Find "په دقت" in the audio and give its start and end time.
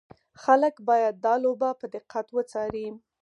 1.79-2.27